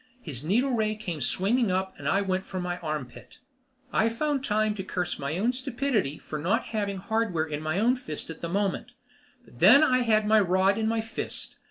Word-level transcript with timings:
His 0.19 0.43
needle 0.43 0.71
ray 0.71 0.95
came 0.95 1.21
swinging 1.21 1.69
up 1.71 1.93
and 1.99 2.09
I 2.09 2.21
went 2.23 2.43
for 2.43 2.59
my 2.59 2.79
armpit. 2.79 3.37
I 3.93 4.09
found 4.09 4.43
time 4.43 4.73
to 4.73 4.83
curse 4.83 5.19
my 5.19 5.37
own 5.37 5.53
stupidity 5.53 6.17
for 6.17 6.39
not 6.39 6.63
having 6.73 6.97
hardware 6.97 7.45
in 7.45 7.61
my 7.61 7.77
own 7.77 7.95
fist 7.95 8.31
at 8.31 8.41
the 8.41 8.49
moment. 8.49 8.93
But 9.45 9.59
then 9.59 9.83
I 9.83 9.99
had 9.99 10.25
my 10.25 10.39
rod 10.39 10.79
in 10.79 10.87
my 10.87 11.01
fist. 11.01 11.55